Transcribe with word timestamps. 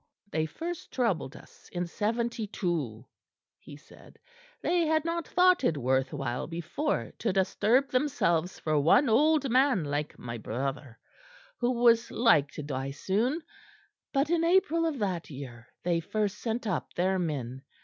"They 0.31 0.47
first 0.47 0.91
troubled 0.91 1.35
us 1.35 1.69
in 1.71 1.85
'72," 1.85 3.05
he 3.59 3.77
said; 3.77 4.17
"they 4.59 4.87
had 4.87 5.05
not 5.05 5.27
thought 5.27 5.63
it 5.63 5.77
worth 5.77 6.11
while 6.11 6.47
before 6.47 7.13
to 7.19 7.31
disturb 7.31 7.91
themselves 7.91 8.57
for 8.57 8.79
one 8.79 9.09
old 9.09 9.51
man 9.51 9.83
like 9.85 10.17
my 10.17 10.39
brother, 10.39 10.97
who 11.59 11.69
was 11.83 12.09
like 12.09 12.49
to 12.53 12.63
die 12.63 12.89
soon; 12.89 13.43
but 14.11 14.31
in 14.31 14.43
April 14.43 14.87
of 14.87 14.97
that 14.97 15.29
year 15.29 15.67
they 15.83 15.99
first 15.99 16.39
sent 16.39 16.65
up 16.65 16.95
their 16.95 17.19
men. 17.19 17.61